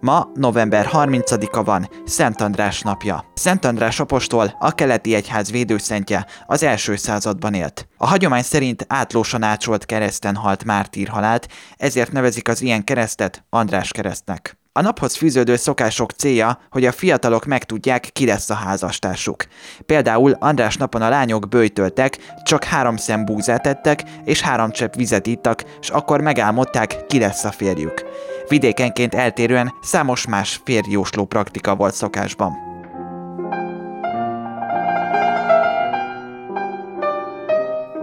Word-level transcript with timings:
Ma 0.00 0.30
november 0.34 0.88
30-a 0.92 1.62
van, 1.62 1.88
Szent 2.04 2.40
András 2.40 2.80
napja. 2.80 3.24
Szent 3.34 3.64
András 3.64 4.00
apostol, 4.00 4.56
a 4.58 4.72
keleti 4.72 5.14
egyház 5.14 5.50
védőszentje, 5.50 6.26
az 6.46 6.62
első 6.62 6.96
században 6.96 7.54
élt. 7.54 7.88
A 7.96 8.06
hagyomány 8.06 8.42
szerint 8.42 8.84
átlósan 8.88 9.42
ácsolt 9.42 9.86
kereszten 9.86 10.34
halt 10.34 10.64
mártír 10.64 11.08
halált, 11.08 11.48
ezért 11.76 12.12
nevezik 12.12 12.48
az 12.48 12.62
ilyen 12.62 12.84
keresztet 12.84 13.44
András 13.50 13.90
keresztnek. 13.90 14.58
A 14.72 14.80
naphoz 14.80 15.16
fűződő 15.16 15.56
szokások 15.56 16.10
célja, 16.10 16.58
hogy 16.70 16.84
a 16.84 16.92
fiatalok 16.92 17.44
megtudják, 17.44 18.08
ki 18.12 18.26
lesz 18.26 18.50
a 18.50 18.54
házastársuk. 18.54 19.46
Például 19.86 20.36
András 20.38 20.76
napon 20.76 21.02
a 21.02 21.08
lányok 21.08 21.48
bőjtöltek, 21.48 22.18
csak 22.42 22.64
három 22.64 22.96
szem 22.96 23.24
búzát 23.24 23.66
ettek, 23.66 24.02
és 24.24 24.40
három 24.40 24.70
csepp 24.70 24.94
vizet 24.94 25.26
ittak, 25.26 25.64
és 25.80 25.88
akkor 25.88 26.20
megálmodták, 26.20 27.06
ki 27.06 27.18
lesz 27.18 27.44
a 27.44 27.50
férjük. 27.50 28.04
Vidékenként 28.50 29.14
eltérően 29.14 29.74
számos 29.80 30.26
más 30.26 30.60
férjósló 30.64 31.24
praktika 31.24 31.76
volt 31.76 31.94
szokásban. 31.94 32.52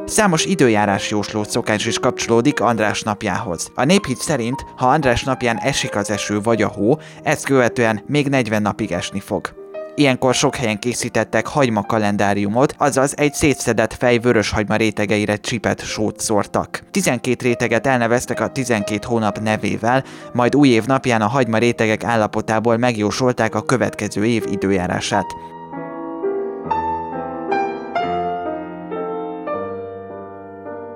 Számos 0.06 0.46
időjárás 0.46 1.10
jósló 1.10 1.44
szokás 1.44 1.86
is 1.86 2.00
kapcsolódik 2.00 2.60
András 2.60 3.02
napjához. 3.02 3.72
A 3.76 3.84
néphit 3.84 4.18
szerint, 4.18 4.66
ha 4.78 4.88
András 4.88 5.24
napján 5.24 5.58
esik 5.58 5.96
az 5.96 6.10
eső 6.10 6.42
vagy 6.42 6.62
a 6.62 6.68
hó, 6.68 7.00
ezt 7.24 7.46
követően 7.46 8.04
még 8.06 8.28
40 8.28 8.62
napig 8.62 8.92
esni 8.92 9.20
fog. 9.20 9.57
Ilyenkor 10.00 10.34
sok 10.34 10.56
helyen 10.56 10.80
készítettek 10.80 11.48
hagyma 11.48 11.84
kalendáriumot, 11.84 12.76
azaz 12.78 13.18
egy 13.18 13.34
szétszedett 13.34 13.94
fej 13.94 14.18
vörös 14.18 14.50
hagyma 14.50 14.76
rétegeire 14.76 15.36
csipet 15.36 15.82
sót 15.86 16.20
szórtak. 16.20 16.84
12 16.92 17.46
réteget 17.46 17.88
elneveztek 17.88 18.40
a 18.40 18.48
12 18.48 19.00
hónap 19.08 19.40
nevével, 19.40 20.04
majd 20.34 20.56
új 20.56 20.70
év 20.70 20.86
napján 20.86 21.22
a 21.22 21.28
hagyma 21.28 21.58
rétegek 21.58 22.04
állapotából 22.04 22.78
megjósolták 22.78 23.56
a 23.56 23.62
következő 23.62 24.26
év 24.26 24.44
időjárását. 24.52 25.26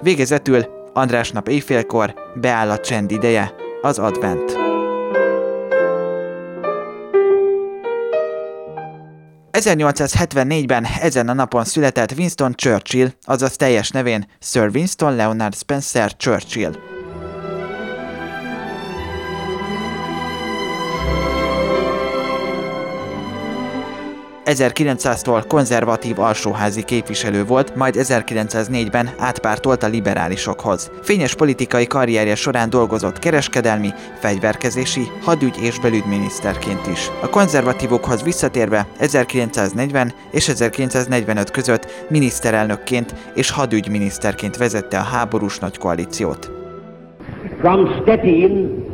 Végezetül 0.02 0.66
András 0.94 1.32
nap 1.32 1.48
éjfélkor 1.48 2.14
beáll 2.36 2.70
a 2.70 2.80
csend 2.80 3.12
ideje, 3.12 3.54
az 3.82 4.00
advent. 4.00 4.61
...1874-ben 9.62 10.86
ezen 11.02 11.30
a 11.30 11.34
napon 11.34 11.64
született 11.64 12.12
Winston 12.12 12.54
Churchill, 12.56 13.08
azaz 13.24 13.56
teljes 13.56 13.90
nevén 13.90 14.28
Sir 14.40 14.70
Winston 14.74 15.16
Leonard 15.16 15.56
Spencer 15.56 16.16
Churchill. 16.18 16.91
1900-tól 24.54 25.44
konzervatív 25.48 26.20
alsóházi 26.20 26.84
képviselő 26.84 27.46
volt, 27.46 27.76
majd 27.76 27.96
1904-ben 27.98 29.10
átpártolt 29.18 29.84
a 29.84 29.88
liberálisokhoz. 29.88 30.92
Fényes 31.02 31.36
politikai 31.36 31.88
karrierje 31.88 32.36
során 32.36 32.70
dolgozott 32.70 33.20
kereskedelmi, 33.20 33.90
fegyverkezési, 34.20 35.02
hadügy 35.22 35.56
és 35.62 35.80
belügyminiszterként 35.80 36.88
is. 36.88 37.10
A 37.22 37.30
konzervatívokhoz 37.30 38.24
visszatérve 38.24 38.88
1940 39.00 40.14
és 40.32 40.48
1945 40.48 41.52
között 41.52 42.06
miniszterelnökként 42.10 43.16
és 43.36 43.52
hadügyminiszterként 43.52 44.58
vezette 44.58 44.98
a 44.98 45.04
háborús 45.04 45.60
nagy 45.60 45.78
koalíciót. 45.78 46.52
From 47.60 48.02
Stettin 48.02 48.86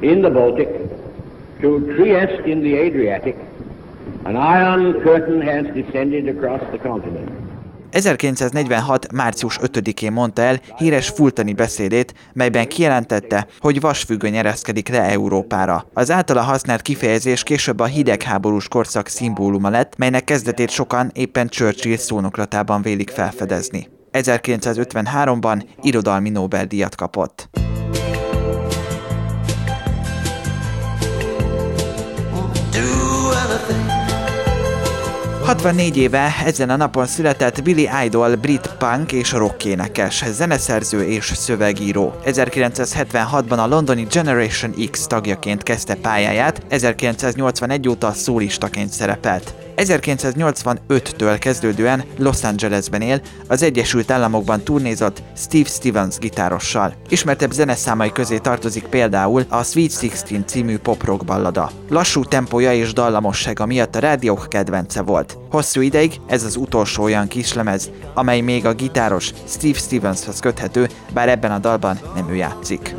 in 0.00 0.20
the 0.20 0.30
Baltic 0.30 0.68
to 1.60 1.78
Trieste 1.78 2.42
in 2.44 2.60
the 2.60 2.84
Adriatic 2.86 3.34
An 4.24 4.34
iron 4.34 4.92
curtain 5.02 5.42
has 5.42 5.74
descended 5.74 6.28
across 6.28 6.60
the 6.60 6.78
continent. 6.88 7.30
1946. 7.90 9.12
március 9.12 9.58
5-én 9.62 10.12
mondta 10.12 10.42
el 10.42 10.60
híres 10.76 11.08
fultani 11.08 11.52
beszédét, 11.52 12.14
melyben 12.32 12.68
kijelentette, 12.68 13.46
hogy 13.58 13.80
vasfüggöny 13.80 14.36
ereszkedik 14.36 14.88
le 14.88 15.02
Európára. 15.02 15.86
Az 15.94 16.10
általa 16.10 16.40
használt 16.40 16.82
kifejezés 16.82 17.42
később 17.42 17.80
a 17.80 17.84
hidegháborús 17.84 18.68
korszak 18.68 19.06
szimbóluma 19.06 19.68
lett, 19.68 19.96
melynek 19.96 20.24
kezdetét 20.24 20.70
sokan 20.70 21.10
éppen 21.14 21.48
Churchill 21.48 21.96
szónoklatában 21.96 22.82
vélik 22.82 23.10
felfedezni. 23.10 23.88
1953-ban 24.12 25.62
irodalmi 25.82 26.30
Nobel-díjat 26.30 26.94
kapott. 26.94 27.61
64 35.52 35.96
éve 35.96 36.34
ezen 36.44 36.70
a 36.70 36.76
napon 36.76 37.06
született 37.06 37.62
Billy 37.62 37.88
Idol 38.04 38.36
brit 38.36 38.70
punk 38.78 39.12
és 39.12 39.32
rock 39.32 39.64
énekes, 39.64 40.24
zeneszerző 40.30 41.04
és 41.04 41.32
szövegíró. 41.34 42.14
1976-ban 42.24 43.58
a 43.58 43.66
londoni 43.66 44.06
Generation 44.10 44.74
X 44.90 45.06
tagjaként 45.06 45.62
kezdte 45.62 45.94
pályáját, 45.94 46.62
1981 46.68 47.88
óta 47.88 48.12
szólistaként 48.12 48.90
szerepelt. 48.90 49.61
1985-től 49.76 51.36
kezdődően 51.38 52.04
Los 52.18 52.44
Angelesben 52.44 53.00
él, 53.00 53.20
az 53.48 53.62
Egyesült 53.62 54.10
Államokban 54.10 54.62
turnézott 54.62 55.22
Steve 55.36 55.68
Stevens 55.68 56.18
gitárossal. 56.18 56.94
Ismertebb 57.08 57.52
zeneszámai 57.52 58.12
közé 58.12 58.38
tartozik 58.38 58.84
például 58.84 59.44
a 59.48 59.62
Sweet 59.62 59.90
Sixteen 59.90 60.46
című 60.46 60.78
pop-rock 60.78 61.24
ballada. 61.24 61.70
Lassú 61.88 62.24
tempója 62.24 62.72
és 62.72 62.92
dallamossága 62.92 63.66
miatt 63.66 63.96
a 63.96 63.98
rádiók 63.98 64.46
kedvence 64.48 65.02
volt. 65.02 65.38
Hosszú 65.50 65.80
ideig 65.80 66.20
ez 66.26 66.44
az 66.44 66.56
utolsó 66.56 67.02
olyan 67.02 67.28
kislemez, 67.28 67.90
amely 68.14 68.40
még 68.40 68.66
a 68.66 68.74
gitáros 68.74 69.32
Steve 69.46 69.78
Stevenshez 69.78 70.40
köthető, 70.40 70.88
bár 71.12 71.28
ebben 71.28 71.52
a 71.52 71.58
dalban 71.58 71.98
nem 72.14 72.30
ő 72.30 72.34
játszik. 72.34 72.94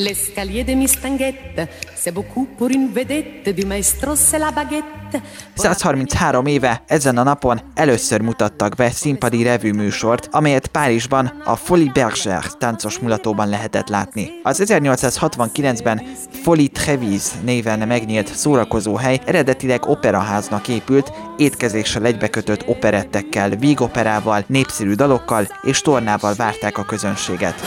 L'escalier 0.00 0.62
de 0.62 0.74
Mistanguette, 0.74 1.68
c'est 1.96 2.12
beaucoup 2.12 2.46
pour 2.56 2.68
une 2.70 2.92
vedette, 2.92 3.48
du 3.52 3.66
maestro 3.66 4.14
c'est 4.14 4.38
la 4.38 4.52
baguette. 4.52 5.20
133 5.54 6.46
éve 6.46 6.82
ezen 6.86 7.16
a 7.16 7.22
napon 7.22 7.60
először 7.74 8.20
mutattak 8.20 8.74
be 8.74 8.90
színpadi 8.90 9.42
revű 9.42 9.72
műsort, 9.72 10.28
amelyet 10.30 10.66
Párizsban 10.66 11.42
a 11.44 11.56
Folie 11.56 11.90
Bergère 11.92 12.46
táncos 12.58 12.98
mulatóban 12.98 13.48
lehetett 13.48 13.88
látni. 13.88 14.30
Az 14.42 14.62
1869-ben 14.66 16.02
Folie 16.42 16.68
Trevis 16.68 17.22
néven 17.44 17.88
megnyílt 17.88 18.34
szórakozóhely 18.34 19.20
eredetileg 19.26 19.88
operaháznak 19.88 20.68
épült, 20.68 21.12
étkezéssel 21.36 22.04
egybekötött 22.04 22.68
operettekkel, 22.68 23.48
vígoperával, 23.50 24.44
népszerű 24.46 24.92
dalokkal 24.94 25.48
és 25.62 25.80
tornával 25.80 26.34
várták 26.34 26.78
a 26.78 26.84
közönséget. 26.84 27.60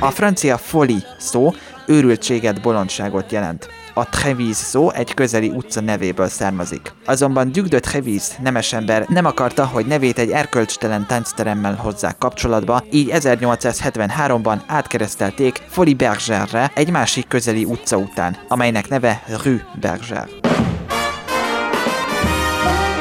A 0.00 0.10
francia 0.10 0.58
folie 0.58 1.06
szó 1.18 1.50
őrültséget, 1.86 2.60
bolondságot 2.60 3.32
jelent. 3.32 3.68
A 3.94 4.08
Trevis 4.08 4.56
szó 4.56 4.90
egy 4.90 5.14
közeli 5.14 5.48
utca 5.48 5.80
nevéből 5.80 6.28
származik. 6.28 6.92
Azonban 7.04 7.52
Duc 7.52 7.68
de 7.68 7.80
Trevis 7.80 8.22
nemes 8.42 8.72
ember 8.72 9.04
nem 9.08 9.24
akarta, 9.24 9.66
hogy 9.66 9.86
nevét 9.86 10.18
egy 10.18 10.30
erkölcstelen 10.30 11.06
táncteremmel 11.06 11.74
hozzák 11.74 12.18
kapcsolatba, 12.18 12.84
így 12.90 13.10
1873-ban 13.12 14.56
átkeresztelték 14.66 15.62
Folie 15.68 15.94
Bergère-re 15.94 16.70
egy 16.74 16.90
másik 16.90 17.28
közeli 17.28 17.64
utca 17.64 17.96
után, 17.96 18.36
amelynek 18.48 18.88
neve 18.88 19.22
Rue 19.42 19.66
Bergère. 19.80 20.41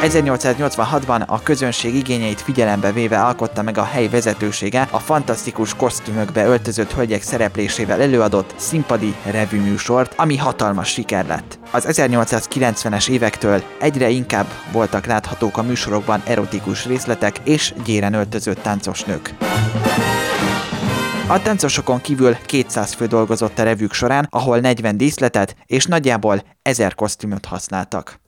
1886-ban 0.01 1.27
a 1.27 1.44
közönség 1.44 1.95
igényeit 1.95 2.42
figyelembe 2.42 2.92
véve 2.92 3.24
alkotta 3.24 3.62
meg 3.62 3.77
a 3.77 3.83
hely 3.83 4.07
vezetősége 4.07 4.88
a 4.92 5.00
fantasztikus 5.00 5.75
kosztümökbe 5.75 6.45
öltözött 6.45 6.94
hölgyek 6.94 7.21
szereplésével 7.21 8.01
előadott 8.01 8.53
színpadi 8.56 9.15
műsort, 9.51 10.13
ami 10.18 10.38
hatalmas 10.38 10.89
siker 10.89 11.27
lett. 11.27 11.59
Az 11.71 11.86
1890-es 11.89 13.09
évektől 13.09 13.63
egyre 13.80 14.09
inkább 14.09 14.48
voltak 14.71 15.06
láthatók 15.06 15.57
a 15.57 15.63
műsorokban 15.63 16.21
erotikus 16.25 16.86
részletek 16.86 17.36
és 17.44 17.74
gyéren 17.86 18.13
öltözött 18.13 18.62
táncos 18.62 19.03
nők. 19.03 19.33
A 21.27 21.42
táncosokon 21.42 22.01
kívül 22.01 22.38
200 22.45 22.94
fő 22.94 23.06
dolgozott 23.06 23.59
a 23.59 23.63
revük 23.63 23.94
során, 23.94 24.27
ahol 24.30 24.59
40 24.59 24.98
díszletet 24.98 25.56
és 25.65 25.86
nagyjából 25.86 26.44
1000 26.62 26.95
kosztümöt 26.95 27.45
használtak. 27.45 28.19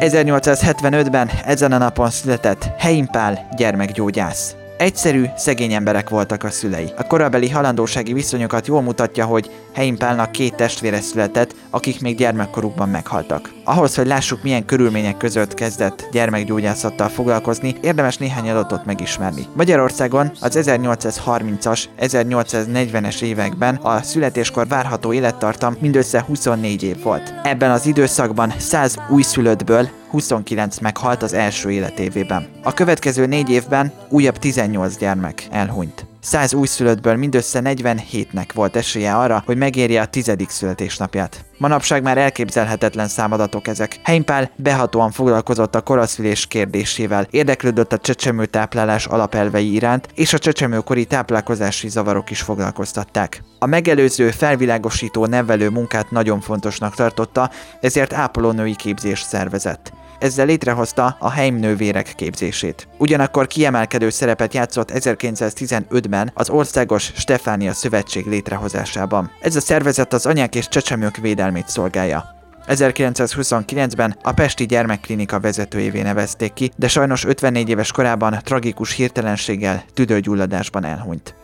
1875-ben 0.00 1.30
ezen 1.44 1.72
a 1.72 1.78
napon 1.78 2.10
született 2.10 2.68
Heimpál 2.78 3.48
gyermekgyógyász. 3.56 4.54
Egyszerű, 4.78 5.24
szegény 5.36 5.72
emberek 5.72 6.08
voltak 6.08 6.44
a 6.44 6.50
szülei. 6.50 6.92
A 6.96 7.06
korabeli 7.06 7.50
halandósági 7.50 8.12
viszonyokat 8.12 8.66
jól 8.66 8.82
mutatja, 8.82 9.24
hogy 9.24 9.50
Heimpálnak 9.74 10.32
két 10.32 10.54
testvére 10.54 11.00
született, 11.00 11.54
akik 11.70 12.00
még 12.00 12.16
gyermekkorukban 12.16 12.88
meghaltak. 12.88 13.50
Ahhoz, 13.70 13.94
hogy 13.94 14.06
lássuk, 14.06 14.42
milyen 14.42 14.66
körülmények 14.66 15.16
között 15.16 15.54
kezdett 15.54 16.08
gyermekgyógyászattal 16.12 17.08
foglalkozni, 17.08 17.74
érdemes 17.80 18.16
néhány 18.16 18.50
adatot 18.50 18.84
megismerni. 18.84 19.46
Magyarországon 19.56 20.30
az 20.40 20.58
1830-as, 20.60 21.84
1840-es 22.00 23.22
években 23.22 23.74
a 23.74 24.02
születéskor 24.02 24.68
várható 24.68 25.12
élettartam 25.12 25.76
mindössze 25.80 26.22
24 26.26 26.82
év 26.82 27.02
volt. 27.02 27.34
Ebben 27.42 27.70
az 27.70 27.86
időszakban 27.86 28.52
100 28.58 28.96
újszülöttből 29.10 29.88
29 30.10 30.78
meghalt 30.78 31.22
az 31.22 31.32
első 31.32 31.70
életévében. 31.70 32.48
A 32.62 32.74
következő 32.74 33.26
négy 33.26 33.50
évben 33.50 33.92
újabb 34.08 34.38
18 34.38 34.96
gyermek 34.96 35.46
elhunyt. 35.50 36.09
100 36.20 36.54
újszülöttből 36.54 37.16
mindössze 37.16 37.60
47-nek 37.64 38.48
volt 38.54 38.76
esélye 38.76 39.16
arra, 39.16 39.42
hogy 39.46 39.56
megérje 39.56 40.00
a 40.00 40.06
tizedik 40.06 40.50
születésnapját. 40.50 41.44
Manapság 41.58 42.02
már 42.02 42.18
elképzelhetetlen 42.18 43.08
számadatok 43.08 43.66
ezek. 43.66 44.00
Heimpál 44.02 44.50
behatóan 44.56 45.10
foglalkozott 45.10 45.74
a 45.74 45.80
koraszülés 45.80 46.46
kérdésével, 46.46 47.26
érdeklődött 47.30 47.92
a 47.92 47.98
csecsemő 47.98 48.46
táplálás 48.46 49.06
alapelvei 49.06 49.72
iránt, 49.72 50.08
és 50.14 50.32
a 50.32 50.38
csecsemőkori 50.38 51.04
táplálkozási 51.04 51.88
zavarok 51.88 52.30
is 52.30 52.40
foglalkoztatták. 52.40 53.42
A 53.58 53.66
megelőző 53.66 54.30
felvilágosító 54.30 55.26
nevelő 55.26 55.68
munkát 55.68 56.10
nagyon 56.10 56.40
fontosnak 56.40 56.94
tartotta, 56.94 57.50
ezért 57.80 58.12
ápolónői 58.12 58.76
képzést 58.76 59.26
szervezett 59.26 59.92
ezzel 60.20 60.46
létrehozta 60.46 61.16
a 61.18 61.30
Heim 61.30 61.54
nővérek 61.56 62.12
képzését. 62.16 62.88
Ugyanakkor 62.98 63.46
kiemelkedő 63.46 64.10
szerepet 64.10 64.54
játszott 64.54 64.90
1915-ben 64.94 66.30
az 66.34 66.50
Országos 66.50 67.12
Stefánia 67.16 67.72
Szövetség 67.72 68.26
létrehozásában. 68.26 69.30
Ez 69.40 69.56
a 69.56 69.60
szervezet 69.60 70.12
az 70.12 70.26
anyák 70.26 70.54
és 70.54 70.68
csecsemők 70.68 71.16
védelmét 71.16 71.68
szolgálja. 71.68 72.38
1929-ben 72.66 74.16
a 74.22 74.32
Pesti 74.32 74.66
Gyermekklinika 74.66 75.40
vezetőjévé 75.40 76.02
nevezték 76.02 76.52
ki, 76.52 76.70
de 76.76 76.88
sajnos 76.88 77.24
54 77.24 77.68
éves 77.68 77.92
korában 77.92 78.38
tragikus 78.44 78.92
hirtelenséggel 78.92 79.84
tüdőgyulladásban 79.94 80.84
elhunyt. 80.84 81.39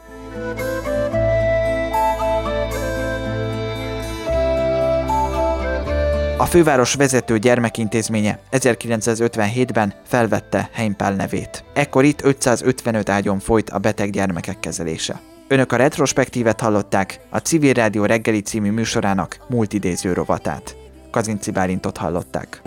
A 6.39 6.45
főváros 6.45 6.95
vezető 6.95 7.39
gyermekintézménye 7.39 8.39
1957-ben 8.53 9.95
felvette 10.07 10.71
Heimpál 10.73 11.15
nevét. 11.15 11.65
Ekkor 11.75 12.05
itt 12.05 12.23
555 12.23 13.09
ágyon 13.09 13.39
folyt 13.39 13.71
a 13.71 13.79
beteg 13.79 14.11
gyermekek 14.11 14.61
kezelése. 14.61 15.21
Önök 15.49 15.73
a 15.73 15.77
retrospektívet 15.77 16.61
hallották, 16.61 17.21
a 17.31 17.39
Civil 17.39 17.73
Rádió 17.73 18.05
reggeli 18.05 18.41
című 18.41 18.71
műsorának 18.71 19.37
multidéző 19.49 20.13
rovatát. 20.13 20.77
Kazinci 21.11 21.51
Bálintot 21.51 21.97
hallották. 21.97 22.63